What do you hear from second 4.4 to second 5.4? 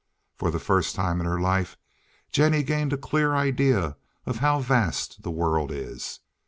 vast the